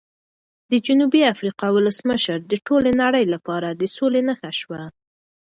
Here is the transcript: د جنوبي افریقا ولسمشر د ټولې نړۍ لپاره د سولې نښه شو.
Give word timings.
د 0.71 0.73
جنوبي 0.85 1.21
افریقا 1.33 1.67
ولسمشر 1.73 2.37
د 2.51 2.53
ټولې 2.67 2.91
نړۍ 3.03 3.25
لپاره 3.33 3.67
د 3.71 3.83
سولې 3.95 4.21
نښه 4.29 4.51
شو. 4.59 4.69